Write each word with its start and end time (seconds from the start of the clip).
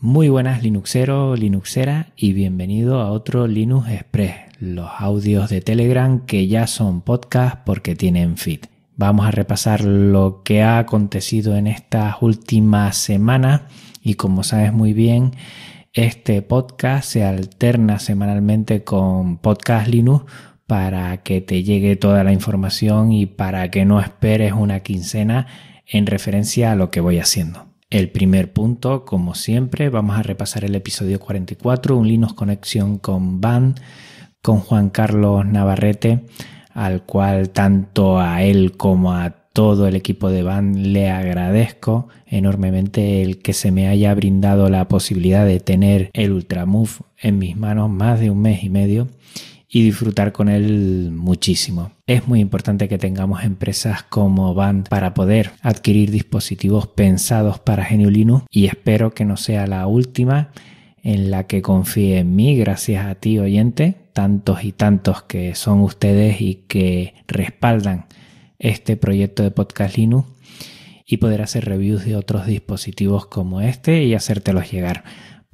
Muy 0.00 0.28
buenas 0.28 0.62
Linuxero, 0.62 1.34
Linuxera 1.34 2.12
y 2.14 2.32
bienvenido 2.32 3.00
a 3.00 3.10
otro 3.10 3.48
Linux 3.48 3.88
Express, 3.88 4.36
los 4.60 4.88
audios 4.96 5.50
de 5.50 5.60
Telegram 5.60 6.24
que 6.24 6.46
ya 6.46 6.68
son 6.68 7.00
podcast 7.00 7.64
porque 7.66 7.96
tienen 7.96 8.36
feed. 8.36 8.60
Vamos 8.94 9.26
a 9.26 9.32
repasar 9.32 9.82
lo 9.82 10.44
que 10.44 10.62
ha 10.62 10.78
acontecido 10.78 11.56
en 11.56 11.66
estas 11.66 12.14
últimas 12.20 12.96
semanas 12.96 13.62
y 14.00 14.14
como 14.14 14.44
sabes 14.44 14.72
muy 14.72 14.92
bien, 14.92 15.32
este 15.92 16.42
podcast 16.42 17.10
se 17.10 17.24
alterna 17.24 17.98
semanalmente 17.98 18.84
con 18.84 19.38
Podcast 19.38 19.88
Linux 19.88 20.26
para 20.68 21.24
que 21.24 21.40
te 21.40 21.64
llegue 21.64 21.96
toda 21.96 22.22
la 22.22 22.32
información 22.32 23.10
y 23.10 23.26
para 23.26 23.68
que 23.72 23.84
no 23.84 24.00
esperes 24.00 24.52
una 24.52 24.78
quincena 24.78 25.48
en 25.88 26.06
referencia 26.06 26.70
a 26.70 26.76
lo 26.76 26.92
que 26.92 27.00
voy 27.00 27.18
haciendo. 27.18 27.67
El 27.90 28.10
primer 28.10 28.52
punto, 28.52 29.06
como 29.06 29.34
siempre, 29.34 29.88
vamos 29.88 30.18
a 30.18 30.22
repasar 30.22 30.62
el 30.62 30.74
episodio 30.74 31.18
44, 31.18 31.96
un 31.96 32.06
Linux 32.06 32.34
Conexión 32.34 32.98
con 32.98 33.40
Band, 33.40 33.80
con 34.42 34.60
Juan 34.60 34.90
Carlos 34.90 35.46
Navarrete, 35.46 36.26
al 36.74 37.04
cual 37.04 37.48
tanto 37.48 38.20
a 38.20 38.42
él 38.42 38.76
como 38.76 39.14
a 39.14 39.30
todo 39.30 39.88
el 39.88 39.96
equipo 39.96 40.28
de 40.28 40.42
Band 40.42 40.76
le 40.76 41.08
agradezco 41.08 42.08
enormemente 42.26 43.22
el 43.22 43.38
que 43.40 43.54
se 43.54 43.70
me 43.70 43.88
haya 43.88 44.14
brindado 44.14 44.68
la 44.68 44.86
posibilidad 44.86 45.46
de 45.46 45.58
tener 45.58 46.10
el 46.12 46.32
Ultramove 46.32 47.00
en 47.16 47.38
mis 47.38 47.56
manos 47.56 47.88
más 47.88 48.20
de 48.20 48.28
un 48.28 48.42
mes 48.42 48.64
y 48.64 48.68
medio 48.68 49.08
y 49.68 49.82
disfrutar 49.82 50.32
con 50.32 50.48
él 50.48 51.10
muchísimo. 51.12 51.92
Es 52.06 52.26
muy 52.26 52.40
importante 52.40 52.88
que 52.88 52.98
tengamos 52.98 53.44
empresas 53.44 54.02
como 54.02 54.54
Band 54.54 54.88
para 54.88 55.12
poder 55.12 55.50
adquirir 55.60 56.10
dispositivos 56.10 56.86
pensados 56.86 57.58
para 57.58 57.86
GNU 57.88 58.10
Linux 58.10 58.46
y 58.50 58.66
espero 58.66 59.12
que 59.12 59.26
no 59.26 59.36
sea 59.36 59.66
la 59.66 59.86
última 59.86 60.50
en 61.02 61.30
la 61.30 61.46
que 61.46 61.62
confíe 61.62 62.18
en 62.18 62.34
mí, 62.34 62.56
gracias 62.56 63.06
a 63.06 63.14
ti 63.14 63.38
oyente, 63.38 63.96
tantos 64.12 64.64
y 64.64 64.72
tantos 64.72 65.22
que 65.22 65.54
son 65.54 65.80
ustedes 65.80 66.40
y 66.40 66.64
que 66.66 67.14
respaldan 67.26 68.06
este 68.58 68.96
proyecto 68.96 69.42
de 69.42 69.50
Podcast 69.50 69.96
Linux 69.96 70.28
y 71.06 71.18
poder 71.18 71.40
hacer 71.42 71.64
reviews 71.64 72.04
de 72.04 72.16
otros 72.16 72.46
dispositivos 72.46 73.26
como 73.26 73.60
este 73.60 74.04
y 74.04 74.14
hacértelos 74.14 74.70
llegar 74.70 75.04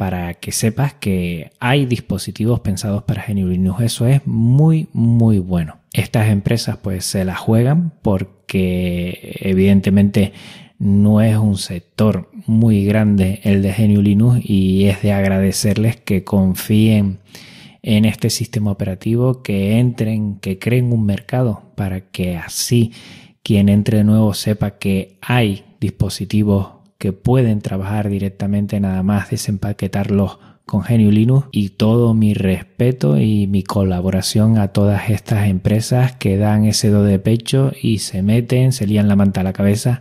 para 0.04 0.34
que 0.34 0.52
sepas 0.52 0.92
que 0.92 1.50
hay 1.60 1.86
dispositivos 1.86 2.60
pensados 2.60 3.04
para 3.04 3.24
GNU 3.26 3.48
Linux. 3.48 3.80
Eso 3.80 4.06
es 4.06 4.20
muy, 4.26 4.86
muy 4.92 5.38
bueno. 5.38 5.78
Estas 5.94 6.28
empresas 6.28 6.76
pues 6.76 7.06
se 7.06 7.24
la 7.24 7.36
juegan 7.36 7.94
porque 8.02 9.38
evidentemente 9.40 10.34
no 10.78 11.22
es 11.22 11.38
un 11.38 11.56
sector 11.56 12.28
muy 12.44 12.84
grande 12.84 13.40
el 13.44 13.62
de 13.62 13.72
GNU 13.72 14.02
Linux 14.02 14.40
y 14.44 14.88
es 14.88 15.00
de 15.00 15.14
agradecerles 15.14 15.96
que 15.96 16.22
confíen 16.22 17.20
en 17.80 18.04
este 18.04 18.28
sistema 18.28 18.72
operativo, 18.72 19.42
que 19.42 19.78
entren, 19.78 20.38
que 20.38 20.58
creen 20.58 20.92
un 20.92 21.06
mercado 21.06 21.72
para 21.76 22.10
que 22.10 22.36
así 22.36 22.92
quien 23.42 23.70
entre 23.70 23.96
de 23.96 24.04
nuevo 24.04 24.34
sepa 24.34 24.72
que 24.72 25.16
hay 25.22 25.64
dispositivos 25.80 26.83
que 27.04 27.12
pueden 27.12 27.60
trabajar 27.60 28.08
directamente 28.08 28.80
nada 28.80 29.02
más 29.02 29.28
desempaquetarlos 29.28 30.38
con 30.64 30.80
GNU 30.80 31.10
Linux 31.10 31.48
y 31.52 31.68
todo 31.68 32.14
mi 32.14 32.32
respeto 32.32 33.18
y 33.18 33.46
mi 33.46 33.62
colaboración 33.62 34.56
a 34.56 34.68
todas 34.68 35.10
estas 35.10 35.48
empresas 35.48 36.16
que 36.16 36.38
dan 36.38 36.64
ese 36.64 36.88
do 36.88 37.02
de 37.02 37.18
pecho 37.18 37.72
y 37.78 37.98
se 37.98 38.22
meten, 38.22 38.72
se 38.72 38.86
lían 38.86 39.06
la 39.06 39.16
manta 39.16 39.42
a 39.42 39.44
la 39.44 39.52
cabeza 39.52 40.00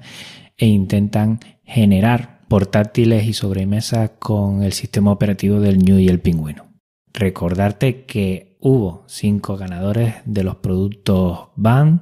e 0.55 0.67
intentan 0.67 1.41
generar 1.65 2.39
portátiles 2.47 3.25
y 3.27 3.33
sobremesas 3.33 4.11
con 4.17 4.63
el 4.63 4.71
sistema 4.71 5.11
operativo 5.11 5.59
del 5.59 5.79
New 5.79 5.99
y 5.99 6.07
el 6.07 6.21
Pingüino. 6.21 6.67
Recordarte 7.11 8.05
que 8.05 8.55
hubo 8.61 9.03
cinco 9.07 9.57
ganadores 9.57 10.15
de 10.23 10.45
los 10.45 10.55
productos 10.55 11.49
Band 11.57 11.99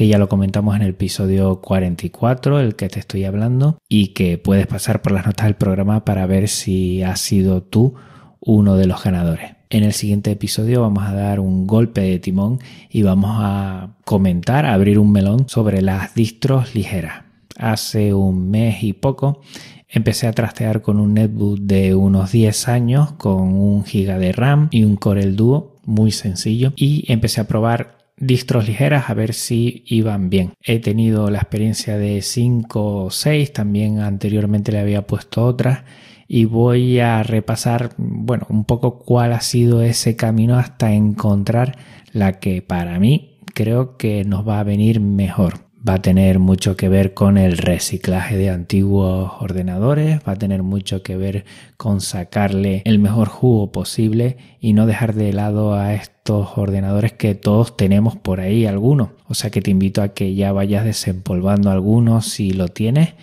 que 0.00 0.08
ya 0.08 0.16
lo 0.16 0.30
comentamos 0.30 0.74
en 0.76 0.80
el 0.80 0.92
episodio 0.92 1.60
44, 1.60 2.58
el 2.58 2.74
que 2.74 2.88
te 2.88 2.98
estoy 2.98 3.26
hablando, 3.26 3.76
y 3.86 4.14
que 4.14 4.38
puedes 4.38 4.66
pasar 4.66 5.02
por 5.02 5.12
las 5.12 5.26
notas 5.26 5.44
del 5.44 5.56
programa 5.56 6.06
para 6.06 6.24
ver 6.24 6.48
si 6.48 7.02
has 7.02 7.20
sido 7.20 7.62
tú 7.62 7.96
uno 8.40 8.76
de 8.76 8.86
los 8.86 9.04
ganadores. 9.04 9.56
En 9.68 9.84
el 9.84 9.92
siguiente 9.92 10.30
episodio 10.30 10.80
vamos 10.80 11.04
a 11.04 11.12
dar 11.12 11.38
un 11.38 11.66
golpe 11.66 12.00
de 12.00 12.18
timón 12.18 12.60
y 12.88 13.02
vamos 13.02 13.32
a 13.42 13.90
comentar, 14.06 14.64
a 14.64 14.72
abrir 14.72 14.98
un 14.98 15.12
melón 15.12 15.50
sobre 15.50 15.82
las 15.82 16.14
distros 16.14 16.74
ligeras. 16.74 17.24
Hace 17.58 18.14
un 18.14 18.50
mes 18.50 18.82
y 18.82 18.94
poco 18.94 19.42
empecé 19.86 20.28
a 20.28 20.32
trastear 20.32 20.80
con 20.80 20.98
un 20.98 21.12
netbook 21.12 21.58
de 21.58 21.94
unos 21.94 22.32
10 22.32 22.68
años 22.68 23.12
con 23.18 23.52
un 23.52 23.84
giga 23.84 24.18
de 24.18 24.32
RAM 24.32 24.68
y 24.70 24.84
un 24.84 24.96
Corel 24.96 25.36
Duo 25.36 25.76
muy 25.84 26.10
sencillo 26.10 26.72
y 26.74 27.04
empecé 27.12 27.42
a 27.42 27.46
probar 27.46 27.99
distros 28.20 28.68
ligeras 28.68 29.10
a 29.10 29.14
ver 29.14 29.34
si 29.34 29.82
iban 29.86 30.30
bien. 30.30 30.52
He 30.62 30.78
tenido 30.78 31.30
la 31.30 31.38
experiencia 31.38 31.96
de 31.98 32.22
5 32.22 33.04
o 33.04 33.10
6, 33.10 33.52
también 33.52 33.98
anteriormente 33.98 34.70
le 34.70 34.78
había 34.78 35.06
puesto 35.06 35.44
otras 35.44 35.80
y 36.28 36.44
voy 36.44 37.00
a 37.00 37.24
repasar, 37.24 37.90
bueno, 37.96 38.46
un 38.50 38.64
poco 38.64 39.00
cuál 39.00 39.32
ha 39.32 39.40
sido 39.40 39.82
ese 39.82 40.14
camino 40.14 40.58
hasta 40.58 40.92
encontrar 40.92 41.76
la 42.12 42.38
que 42.38 42.62
para 42.62 43.00
mí 43.00 43.38
creo 43.52 43.96
que 43.96 44.24
nos 44.24 44.46
va 44.46 44.60
a 44.60 44.64
venir 44.64 45.00
mejor 45.00 45.69
va 45.86 45.94
a 45.94 46.02
tener 46.02 46.38
mucho 46.38 46.76
que 46.76 46.88
ver 46.88 47.14
con 47.14 47.38
el 47.38 47.56
reciclaje 47.56 48.36
de 48.36 48.50
antiguos 48.50 49.32
ordenadores, 49.40 50.20
va 50.26 50.32
a 50.32 50.36
tener 50.36 50.62
mucho 50.62 51.02
que 51.02 51.16
ver 51.16 51.44
con 51.76 52.00
sacarle 52.00 52.82
el 52.84 52.98
mejor 52.98 53.28
jugo 53.28 53.72
posible 53.72 54.36
y 54.60 54.72
no 54.72 54.86
dejar 54.86 55.14
de 55.14 55.32
lado 55.32 55.74
a 55.74 55.94
estos 55.94 56.58
ordenadores 56.58 57.12
que 57.12 57.34
todos 57.34 57.76
tenemos 57.76 58.16
por 58.16 58.40
ahí 58.40 58.66
algunos. 58.66 59.10
O 59.26 59.34
sea 59.34 59.50
que 59.50 59.62
te 59.62 59.70
invito 59.70 60.02
a 60.02 60.10
que 60.10 60.34
ya 60.34 60.52
vayas 60.52 60.84
desempolvando 60.84 61.70
algunos 61.70 62.26
si 62.26 62.52
lo 62.52 62.68
tienes 62.68 63.14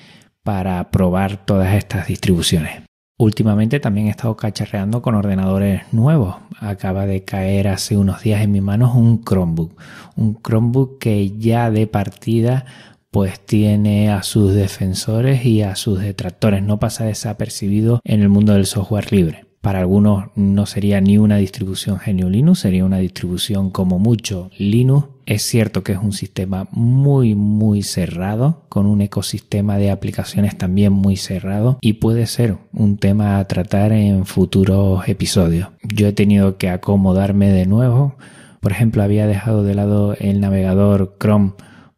para 0.44 0.89
probar 0.91 1.45
todas 1.45 1.75
estas 1.75 2.07
distribuciones. 2.07 2.87
Últimamente 3.20 3.80
también 3.80 4.08
he 4.08 4.12
estado 4.12 4.38
cacharreando 4.38 5.02
con 5.02 5.16
ordenadores 5.16 5.82
nuevos. 5.92 6.36
Acaba 6.60 7.08
de 7.08 7.24
caer 7.24 7.68
hace 7.68 7.98
unos 7.98 8.22
días 8.22 8.42
en 8.44 8.52
mi 8.52 8.62
manos 8.62 8.94
un 8.94 9.24
Chromebook. 9.24 9.76
Un 10.16 10.40
Chromebook 10.40 11.00
que 11.00 11.36
ya 11.38 11.72
de 11.72 11.88
partida 11.88 12.66
pues 13.10 13.40
tiene 13.44 14.12
a 14.12 14.22
sus 14.22 14.54
defensores 14.54 15.44
y 15.46 15.64
a 15.64 15.76
sus 15.76 16.00
detractores. 16.00 16.62
No 16.62 16.80
pasa 16.80 17.06
desapercibido 17.06 18.02
en 18.04 18.22
el 18.22 18.30
mundo 18.30 18.54
del 18.54 18.68
software 18.68 19.12
libre. 19.12 19.46
Para 19.62 19.80
algunos 19.80 20.26
no 20.36 20.68
sería 20.68 21.02
ni 21.02 21.18
una 21.18 21.38
distribución 21.38 21.98
GNU 22.06 22.30
Linux, 22.30 22.60
sería 22.60 22.86
una 22.86 23.00
distribución 23.00 23.72
como 23.72 23.98
mucho 23.98 24.52
Linux. 24.60 25.17
Es 25.28 25.42
cierto 25.42 25.84
que 25.84 25.92
es 25.92 25.98
un 25.98 26.14
sistema 26.14 26.70
muy 26.72 27.36
muy 27.36 27.84
cerrado, 27.84 28.64
con 28.70 28.86
un 28.86 29.02
ecosistema 29.02 29.78
de 29.78 29.92
aplicaciones 29.92 30.58
también 30.58 30.94
muy 30.94 31.18
cerrado 31.18 31.78
y 31.82 31.94
puede 31.94 32.28
ser 32.28 32.56
un 32.72 32.98
tema 32.98 33.38
a 33.38 33.46
tratar 33.46 33.92
en 33.92 34.26
futuros 34.26 35.06
episodios. 35.10 35.68
Yo 35.84 36.08
he 36.08 36.14
tenido 36.14 36.58
que 36.58 36.70
acomodarme 36.70 37.52
de 37.52 37.66
nuevo. 37.66 38.16
Por 38.62 38.72
ejemplo, 38.72 39.04
había 39.04 39.28
dejado 39.28 39.64
de 39.64 39.76
lado 39.76 40.16
el 40.18 40.40
navegador 40.40 41.18
Chrome 41.20 41.56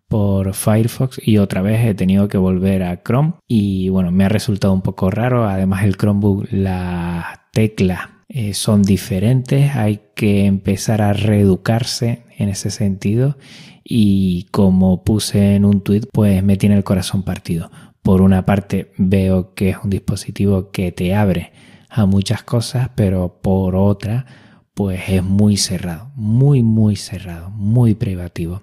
por 0.07 0.56
Firefox 0.56 1.22
y 1.23 1.38
otra 1.38 1.62
vez 1.62 1.85
he 1.85 1.94
tenido 1.94 2.29
que 2.29 2.39
volver 2.39 2.81
a 2.81 3.03
Chrome 3.03 3.34
y 3.47 3.89
bueno, 3.89 4.12
me 4.12 4.25
ha 4.25 4.29
resultado 4.29 4.73
un 4.73 4.81
poco 4.81 5.12
raro. 5.12 5.47
Además 5.47 5.84
el 5.84 5.97
Chromebook, 5.97 6.47
las 6.50 7.25
teclas 7.53 8.19
eh, 8.29 8.53
son 8.53 8.84
diferentes, 8.84 9.75
hay 9.75 10.01
que 10.16 10.45
empezar 10.45 11.01
a 11.01 11.13
reeducarse 11.13 12.23
en 12.38 12.50
ese 12.50 12.69
sentido 12.69 13.38
y 13.84 14.44
como 14.51 15.03
puse 15.03 15.56
en 15.56 15.66
un 15.66 15.81
tweet, 15.81 16.03
pues 16.13 16.44
me 16.44 16.56
tiene 16.56 16.75
el 16.75 16.84
corazón 16.84 17.23
partido. 17.23 17.72
Por 18.03 18.22
una 18.22 18.45
parte 18.45 18.91
veo 18.97 19.53
que 19.56 19.69
es 19.69 19.78
un 19.84 19.89
dispositivo 19.89 20.72
que 20.72 20.91
te 20.91 21.16
abre 21.16 21.51
a 21.89 22.06
muchas 22.06 22.44
cosas, 22.44 22.92
pero 22.95 23.42
por 23.42 23.75
otra, 23.75 24.25
pues 24.75 25.09
es 25.09 25.24
muy 25.24 25.57
cerrado, 25.57 26.12
muy, 26.15 26.62
muy 26.63 26.95
cerrado, 26.95 27.50
muy 27.50 27.95
privativo 27.95 28.62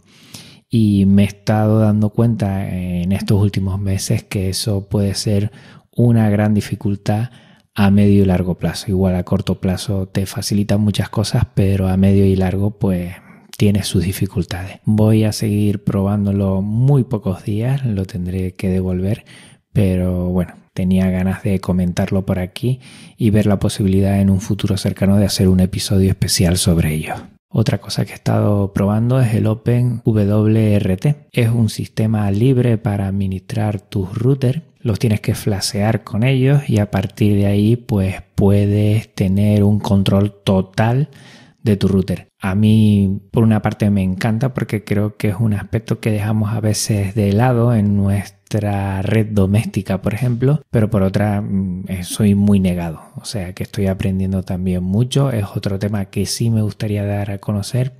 y 0.68 1.06
me 1.06 1.22
he 1.22 1.26
estado 1.26 1.80
dando 1.80 2.10
cuenta 2.10 2.68
en 2.68 3.12
estos 3.12 3.40
últimos 3.40 3.80
meses 3.80 4.22
que 4.24 4.48
eso 4.48 4.88
puede 4.88 5.14
ser 5.14 5.52
una 5.90 6.28
gran 6.28 6.54
dificultad 6.54 7.30
a 7.76 7.90
medio 7.90 8.22
y 8.22 8.26
largo 8.26 8.56
plazo. 8.56 8.90
Igual 8.90 9.14
a 9.14 9.22
corto 9.22 9.60
plazo 9.60 10.06
te 10.06 10.26
facilita 10.26 10.78
muchas 10.78 11.08
cosas, 11.08 11.46
pero 11.54 11.86
a 11.88 11.96
medio 11.96 12.24
y 12.24 12.34
largo 12.34 12.70
pues 12.72 13.14
tiene 13.56 13.84
sus 13.84 14.02
dificultades. 14.02 14.80
Voy 14.84 15.24
a 15.24 15.32
seguir 15.32 15.84
probándolo 15.84 16.62
muy 16.62 17.04
pocos 17.04 17.44
días, 17.44 17.84
lo 17.84 18.04
tendré 18.04 18.54
que 18.54 18.68
devolver, 18.68 19.24
pero 19.72 20.30
bueno, 20.30 20.54
tenía 20.72 21.10
ganas 21.10 21.42
de 21.42 21.60
comentarlo 21.60 22.26
por 22.26 22.38
aquí 22.38 22.80
y 23.16 23.30
ver 23.30 23.46
la 23.46 23.58
posibilidad 23.58 24.20
en 24.20 24.30
un 24.30 24.40
futuro 24.40 24.76
cercano 24.76 25.16
de 25.16 25.26
hacer 25.26 25.48
un 25.48 25.60
episodio 25.60 26.08
especial 26.10 26.56
sobre 26.56 26.94
ello. 26.94 27.14
Otra 27.48 27.78
cosa 27.78 28.04
que 28.04 28.12
he 28.12 28.16
estado 28.16 28.72
probando 28.74 29.20
es 29.20 29.32
el 29.32 29.46
OpenWRT. 29.46 31.06
Es 31.32 31.48
un 31.48 31.70
sistema 31.70 32.30
libre 32.30 32.76
para 32.76 33.06
administrar 33.06 33.80
tus 33.80 34.12
routers. 34.14 34.60
Los 34.86 35.00
tienes 35.00 35.20
que 35.20 35.34
flasear 35.34 36.04
con 36.04 36.22
ellos 36.22 36.70
y 36.70 36.78
a 36.78 36.92
partir 36.92 37.36
de 37.36 37.46
ahí 37.46 37.74
pues 37.74 38.22
puedes 38.36 39.12
tener 39.12 39.64
un 39.64 39.80
control 39.80 40.32
total 40.44 41.08
de 41.60 41.76
tu 41.76 41.88
router. 41.88 42.28
A 42.40 42.54
mí 42.54 43.20
por 43.32 43.42
una 43.42 43.62
parte 43.62 43.90
me 43.90 44.04
encanta 44.04 44.54
porque 44.54 44.84
creo 44.84 45.16
que 45.16 45.30
es 45.30 45.36
un 45.40 45.54
aspecto 45.54 45.98
que 45.98 46.12
dejamos 46.12 46.52
a 46.52 46.60
veces 46.60 47.16
de 47.16 47.32
lado 47.32 47.74
en 47.74 47.96
nuestra 47.96 49.02
red 49.02 49.26
doméstica, 49.26 50.00
por 50.00 50.14
ejemplo, 50.14 50.62
pero 50.70 50.88
por 50.88 51.02
otra 51.02 51.40
mm, 51.40 51.86
eh, 51.88 52.04
soy 52.04 52.36
muy 52.36 52.60
negado, 52.60 53.00
o 53.16 53.24
sea 53.24 53.54
que 53.54 53.64
estoy 53.64 53.88
aprendiendo 53.88 54.44
también 54.44 54.84
mucho, 54.84 55.32
es 55.32 55.46
otro 55.56 55.80
tema 55.80 56.04
que 56.04 56.26
sí 56.26 56.48
me 56.48 56.62
gustaría 56.62 57.04
dar 57.04 57.32
a 57.32 57.38
conocer 57.38 57.94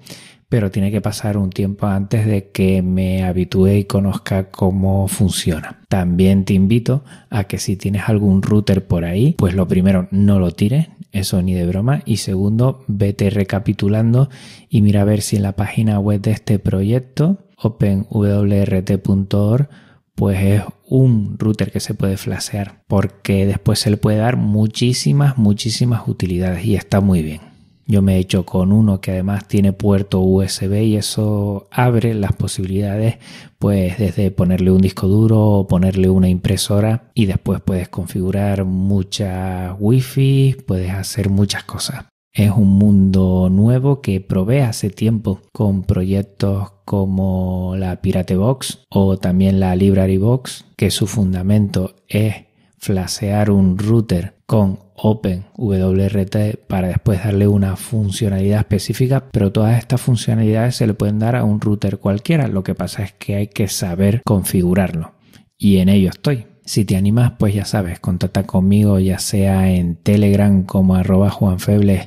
pero 0.48 0.70
tiene 0.70 0.90
que 0.90 1.00
pasar 1.00 1.37
un 1.37 1.50
tiempo 1.50 1.87
antes 1.87 2.26
de 2.26 2.50
que 2.50 2.82
me 2.82 3.25
habitúe 3.25 3.69
y 3.69 3.84
conozca 3.84 4.50
cómo 4.50 5.08
funciona. 5.08 5.81
También 5.88 6.44
te 6.44 6.54
invito 6.54 7.04
a 7.31 7.44
que 7.44 7.58
si 7.58 7.76
tienes 7.76 8.08
algún 8.08 8.43
router 8.43 8.87
por 8.87 9.04
ahí, 9.04 9.34
pues 9.38 9.54
lo 9.54 9.69
primero 9.69 10.08
no 10.10 10.38
lo 10.38 10.52
tires, 10.52 10.88
eso 11.12 11.43
ni 11.43 11.54
de 11.54 11.66
broma, 11.66 12.02
y 12.04 12.19
segundo, 12.19 12.84
vete 12.87 13.31
recapitulando 13.31 14.28
y 14.69 14.82
mira 14.82 15.02
a 15.02 15.04
ver 15.04 15.22
si 15.22 15.37
en 15.37 15.43
la 15.43 15.52
página 15.52 15.98
web 15.98 16.20
de 16.20 16.32
este 16.32 16.58
proyecto, 16.58 17.38
openwrt.org, 17.56 19.69
pues 20.14 20.42
es 20.42 20.62
un 20.88 21.37
router 21.38 21.70
que 21.70 21.81
se 21.81 21.94
puede 21.94 22.16
flashear 22.16 22.82
porque 22.87 23.46
después 23.46 23.78
se 23.78 23.90
le 23.90 23.96
puede 23.96 24.19
dar 24.19 24.37
muchísimas, 24.37 25.37
muchísimas 25.37 26.08
utilidades 26.08 26.64
y 26.64 26.75
está 26.75 27.00
muy 27.00 27.22
bien. 27.22 27.56
Yo 27.88 28.03
me 28.03 28.17
he 28.17 28.19
hecho 28.19 28.44
con 28.44 28.73
uno 28.73 29.00
que 29.00 29.12
además 29.12 29.47
tiene 29.47 29.73
puerto 29.73 30.21
USB 30.21 30.83
y 30.83 30.97
eso 30.97 31.69
abre 31.71 32.15
las 32.15 32.33
posibilidades 32.33 33.19
pues 33.59 33.97
desde 33.99 34.33
ponerle 34.33 34.73
un 34.73 34.81
disco 34.81 35.06
duro 35.06 35.41
o 35.41 35.67
ponerle 35.69 36.11
una 36.11 36.29
impresora 36.29 37.11
y 37.15 37.27
después 37.27 37.61
puedes 37.61 37.88
configurar 37.88 38.65
muchas 38.65 39.75
wifi, 39.79 40.56
puedes 40.67 40.93
hacer 40.93 41.31
muchas 41.31 41.62
cosas. 41.62 42.06
Es 42.33 42.50
un 42.50 42.69
mundo 42.69 43.49
nuevo 43.50 44.03
que 44.03 44.21
probé 44.21 44.62
hace 44.62 44.91
tiempo 44.91 45.41
con 45.53 45.85
proyectos 45.85 46.73
como 46.85 47.75
la 47.79 48.03
Pirate 48.03 48.37
Box 48.37 48.85
o 48.91 49.17
también 49.17 49.59
la 49.59 49.75
Library 49.75 50.19
Box, 50.19 50.67
que 50.77 50.91
su 50.91 51.06
fundamento 51.06 51.94
es 52.09 52.45
flashear 52.87 53.50
un 53.50 53.77
router 53.79 54.35
con 54.47 54.79
OpenWRT 54.94 56.67
para 56.69 56.88
después 56.88 57.23
darle 57.25 57.49
una 57.49 57.75
funcionalidad 57.75 58.61
específica, 58.61 59.29
pero 59.33 59.50
todas 59.50 59.77
estas 59.77 60.00
funcionalidades 60.00 60.77
se 60.77 60.87
le 60.87 60.94
pueden 60.94 61.19
dar 61.19 61.35
a 61.35 61.43
un 61.43 61.61
router 61.61 61.99
cualquiera. 61.99 62.47
Lo 62.47 62.62
que 62.62 62.77
pasa 62.77 63.03
es 63.03 63.12
que 63.12 63.35
hay 63.35 63.49
que 63.49 63.67
saber 63.67 64.23
configurarlo 64.25 65.15
y 65.59 65.79
en 65.79 65.88
ello 65.88 66.11
estoy. 66.11 66.47
Si 66.65 66.85
te 66.85 66.97
animas, 66.97 67.33
pues 67.38 67.55
ya 67.55 67.65
sabes, 67.65 68.00
contacta 68.00 68.44
conmigo 68.44 68.99
ya 69.00 69.19
sea 69.19 69.71
en 69.71 69.97
Telegram 69.97 70.65
como 70.65 70.94
arroba 70.94 71.37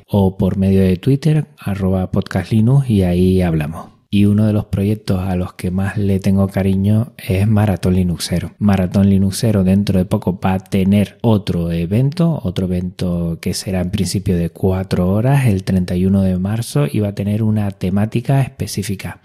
o 0.06 0.36
por 0.38 0.56
medio 0.56 0.80
de 0.82 0.96
Twitter 0.96 1.46
arroba 1.58 2.10
podcastlinux 2.10 2.88
y 2.88 3.02
ahí 3.02 3.42
hablamos 3.42 3.99
y 4.12 4.24
uno 4.24 4.46
de 4.46 4.52
los 4.52 4.64
proyectos 4.64 5.20
a 5.20 5.36
los 5.36 5.52
que 5.52 5.70
más 5.70 5.96
le 5.96 6.18
tengo 6.18 6.48
cariño 6.48 7.12
es 7.16 7.46
Maratón 7.46 7.94
Linuxero. 7.94 8.52
Maratón 8.58 9.08
Linuxero 9.08 9.62
dentro 9.62 10.00
de 10.00 10.04
poco 10.04 10.40
va 10.44 10.54
a 10.54 10.58
tener 10.58 11.18
otro 11.22 11.70
evento, 11.70 12.40
otro 12.42 12.66
evento 12.66 13.38
que 13.40 13.54
será 13.54 13.80
en 13.80 13.92
principio 13.92 14.36
de 14.36 14.50
cuatro 14.50 15.08
horas 15.08 15.46
el 15.46 15.62
31 15.62 16.22
de 16.22 16.38
marzo 16.38 16.86
y 16.90 16.98
va 16.98 17.08
a 17.08 17.14
tener 17.14 17.44
una 17.44 17.70
temática 17.70 18.42
específica 18.42 19.20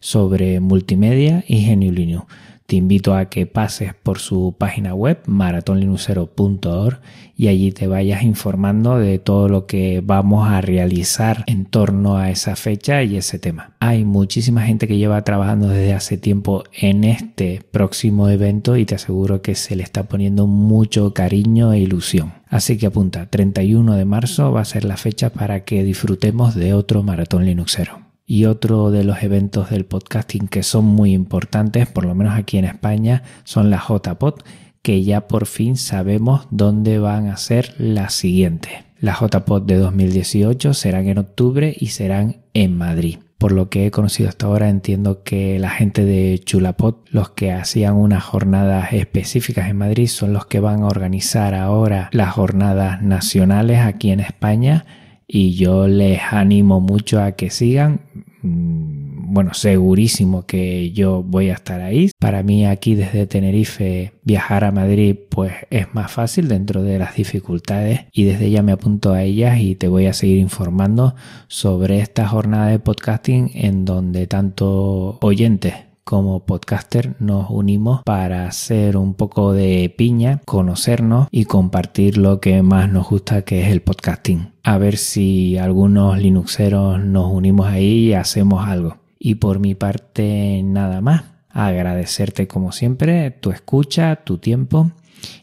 sobre 0.00 0.60
multimedia 0.60 1.42
y 1.48 1.64
GNU 1.64 1.90
Linux. 1.90 2.26
Te 2.66 2.74
invito 2.74 3.14
a 3.14 3.26
que 3.26 3.46
pases 3.46 3.94
por 3.94 4.18
su 4.18 4.56
página 4.58 4.92
web 4.92 5.20
maratonlinuxero.org 5.26 7.00
y 7.36 7.46
allí 7.46 7.70
te 7.70 7.86
vayas 7.86 8.24
informando 8.24 8.98
de 8.98 9.20
todo 9.20 9.48
lo 9.48 9.66
que 9.66 10.02
vamos 10.04 10.48
a 10.48 10.60
realizar 10.60 11.44
en 11.46 11.66
torno 11.66 12.16
a 12.16 12.30
esa 12.30 12.56
fecha 12.56 13.04
y 13.04 13.16
ese 13.16 13.38
tema. 13.38 13.76
Hay 13.78 14.04
muchísima 14.04 14.62
gente 14.62 14.88
que 14.88 14.98
lleva 14.98 15.22
trabajando 15.22 15.68
desde 15.68 15.94
hace 15.94 16.18
tiempo 16.18 16.64
en 16.72 17.04
este 17.04 17.62
próximo 17.70 18.28
evento 18.30 18.76
y 18.76 18.84
te 18.84 18.96
aseguro 18.96 19.42
que 19.42 19.54
se 19.54 19.76
le 19.76 19.84
está 19.84 20.04
poniendo 20.04 20.48
mucho 20.48 21.14
cariño 21.14 21.72
e 21.72 21.78
ilusión. 21.78 22.32
Así 22.48 22.78
que 22.78 22.86
apunta, 22.86 23.26
31 23.26 23.94
de 23.94 24.04
marzo 24.04 24.50
va 24.50 24.62
a 24.62 24.64
ser 24.64 24.84
la 24.84 24.96
fecha 24.96 25.30
para 25.30 25.64
que 25.64 25.84
disfrutemos 25.84 26.56
de 26.56 26.74
otro 26.74 27.04
maratón 27.04 27.44
linuxero. 27.44 28.05
Y 28.26 28.46
otro 28.46 28.90
de 28.90 29.04
los 29.04 29.22
eventos 29.22 29.70
del 29.70 29.84
podcasting 29.84 30.48
que 30.48 30.64
son 30.64 30.84
muy 30.84 31.12
importantes, 31.12 31.86
por 31.86 32.04
lo 32.04 32.14
menos 32.16 32.34
aquí 32.36 32.58
en 32.58 32.64
España, 32.64 33.22
son 33.44 33.70
las 33.70 33.84
JPod, 33.88 34.40
que 34.82 35.04
ya 35.04 35.28
por 35.28 35.46
fin 35.46 35.76
sabemos 35.76 36.48
dónde 36.50 36.98
van 36.98 37.28
a 37.28 37.36
ser 37.36 37.74
las 37.78 38.14
siguientes. 38.14 38.72
Las 38.98 39.20
JPod 39.20 39.62
de 39.62 39.76
2018 39.76 40.74
serán 40.74 41.06
en 41.06 41.18
octubre 41.18 41.76
y 41.78 41.88
serán 41.88 42.38
en 42.52 42.76
Madrid. 42.76 43.18
Por 43.38 43.52
lo 43.52 43.68
que 43.68 43.86
he 43.86 43.90
conocido 43.90 44.28
hasta 44.28 44.46
ahora, 44.46 44.70
entiendo 44.70 45.22
que 45.22 45.58
la 45.58 45.70
gente 45.70 46.04
de 46.04 46.40
Chulapod, 46.42 46.94
los 47.10 47.28
que 47.30 47.52
hacían 47.52 47.94
unas 47.94 48.24
jornadas 48.24 48.92
específicas 48.92 49.68
en 49.68 49.76
Madrid, 49.76 50.08
son 50.08 50.32
los 50.32 50.46
que 50.46 50.58
van 50.58 50.82
a 50.82 50.86
organizar 50.86 51.54
ahora 51.54 52.08
las 52.12 52.32
jornadas 52.32 53.02
nacionales 53.02 53.80
aquí 53.80 54.10
en 54.10 54.20
España 54.20 54.86
y 55.28 55.54
yo 55.54 55.88
les 55.88 56.20
animo 56.30 56.80
mucho 56.80 57.20
a 57.20 57.32
que 57.32 57.50
sigan. 57.50 58.00
Mm, 58.42 59.32
bueno, 59.32 59.54
segurísimo 59.54 60.46
que 60.46 60.92
yo 60.92 61.22
voy 61.22 61.50
a 61.50 61.54
estar 61.54 61.80
ahí. 61.80 62.10
Para 62.18 62.42
mí 62.42 62.64
aquí 62.64 62.94
desde 62.94 63.26
Tenerife 63.26 64.12
viajar 64.22 64.64
a 64.64 64.70
Madrid 64.70 65.16
pues 65.28 65.52
es 65.70 65.92
más 65.94 66.12
fácil 66.12 66.48
dentro 66.48 66.82
de 66.82 66.98
las 66.98 67.16
dificultades 67.16 68.02
y 68.12 68.24
desde 68.24 68.50
ya 68.50 68.62
me 68.62 68.72
apunto 68.72 69.12
a 69.12 69.22
ellas 69.22 69.58
y 69.60 69.74
te 69.74 69.88
voy 69.88 70.06
a 70.06 70.12
seguir 70.12 70.38
informando 70.38 71.14
sobre 71.48 71.98
esta 71.98 72.28
jornada 72.28 72.68
de 72.68 72.78
podcasting 72.78 73.50
en 73.54 73.84
donde 73.84 74.26
tanto 74.26 75.18
oyentes 75.20 75.85
como 76.06 76.46
podcaster 76.46 77.16
nos 77.18 77.50
unimos 77.50 78.02
para 78.04 78.46
hacer 78.46 78.96
un 78.96 79.14
poco 79.14 79.52
de 79.52 79.92
piña, 79.98 80.40
conocernos 80.44 81.26
y 81.32 81.46
compartir 81.46 82.16
lo 82.16 82.40
que 82.40 82.62
más 82.62 82.88
nos 82.88 83.08
gusta 83.08 83.42
que 83.42 83.62
es 83.62 83.72
el 83.72 83.82
podcasting. 83.82 84.52
A 84.62 84.78
ver 84.78 84.98
si 84.98 85.58
algunos 85.58 86.16
linuxeros 86.16 87.02
nos 87.02 87.32
unimos 87.32 87.66
ahí 87.66 88.10
y 88.10 88.12
hacemos 88.14 88.68
algo. 88.68 88.98
Y 89.18 89.34
por 89.36 89.58
mi 89.58 89.74
parte 89.74 90.62
nada 90.62 91.00
más. 91.00 91.24
Agradecerte 91.50 92.46
como 92.46 92.70
siempre 92.70 93.32
tu 93.32 93.50
escucha, 93.50 94.14
tu 94.14 94.38
tiempo 94.38 94.92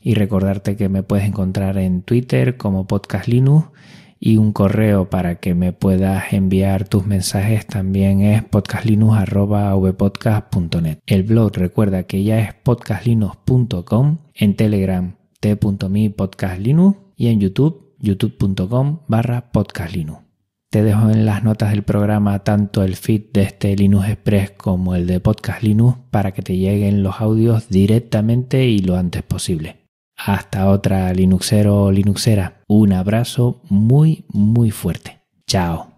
y 0.01 0.13
recordarte 0.13 0.77
que 0.77 0.87
me 0.87 1.03
puedes 1.03 1.25
encontrar 1.25 1.77
en 1.77 2.03
Twitter 2.03 2.55
como 2.55 2.87
Podcast 2.87 3.27
Linux 3.27 3.67
y 4.25 4.37
un 4.37 4.53
correo 4.53 5.09
para 5.09 5.35
que 5.35 5.53
me 5.53 5.73
puedas 5.73 6.31
enviar 6.31 6.87
tus 6.87 7.05
mensajes 7.05 7.67
también 7.67 8.21
es 8.21 8.41
podcastlinux.vpodcast.net. 8.41 10.99
El 11.05 11.23
blog 11.23 11.57
recuerda 11.57 12.03
que 12.03 12.23
ya 12.23 12.39
es 12.39 12.53
podcastlinux.com, 12.53 14.19
en 14.33 14.55
Telegram 14.55 15.17
t.me 15.41 16.09
podcastlinux 16.11 16.97
y 17.17 17.27
en 17.27 17.41
YouTube 17.41 17.95
youtube.com 17.99 18.99
barra 19.09 19.51
podcastlinux. 19.51 20.21
Te 20.69 20.83
dejo 20.83 21.09
en 21.09 21.25
las 21.25 21.43
notas 21.43 21.71
del 21.71 21.83
programa 21.83 22.45
tanto 22.45 22.81
el 22.81 22.95
feed 22.95 23.23
de 23.33 23.41
este 23.41 23.75
Linux 23.75 24.07
Express 24.07 24.51
como 24.51 24.95
el 24.95 25.05
de 25.05 25.19
Podcast 25.19 25.63
Linux 25.63 25.97
para 26.11 26.31
que 26.31 26.41
te 26.41 26.55
lleguen 26.55 27.03
los 27.03 27.19
audios 27.19 27.67
directamente 27.67 28.67
y 28.67 28.79
lo 28.79 28.95
antes 28.95 29.21
posible. 29.21 29.83
Hasta 30.15 30.69
otra 30.69 31.13
Linuxero 31.13 31.83
o 31.83 31.91
Linuxera. 31.91 32.62
Un 32.75 32.91
abrazo 32.91 33.61
muy, 33.69 34.25
muy 34.29 34.71
fuerte. 34.71 35.21
Chao. 35.45 35.91